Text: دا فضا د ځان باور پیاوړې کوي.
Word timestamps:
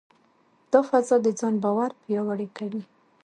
دا 0.71 0.79
فضا 0.89 1.15
د 1.25 1.27
ځان 1.39 1.55
باور 1.63 1.91
پیاوړې 2.03 2.47
کوي. 2.57 2.83